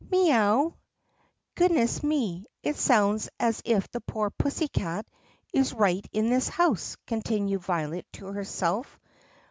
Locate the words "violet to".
7.61-8.25